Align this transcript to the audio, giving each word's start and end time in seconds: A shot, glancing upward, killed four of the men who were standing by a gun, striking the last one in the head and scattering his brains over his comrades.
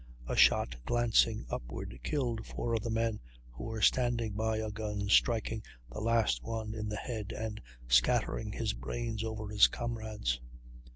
A 0.27 0.35
shot, 0.35 0.75
glancing 0.83 1.45
upward, 1.51 1.99
killed 2.01 2.47
four 2.47 2.73
of 2.73 2.81
the 2.81 2.89
men 2.89 3.19
who 3.51 3.65
were 3.65 3.83
standing 3.83 4.33
by 4.33 4.57
a 4.57 4.71
gun, 4.71 5.09
striking 5.09 5.61
the 5.91 6.01
last 6.01 6.41
one 6.41 6.73
in 6.73 6.89
the 6.89 6.95
head 6.95 7.31
and 7.31 7.61
scattering 7.87 8.51
his 8.51 8.73
brains 8.73 9.23
over 9.23 9.49
his 9.49 9.67
comrades. 9.67 10.39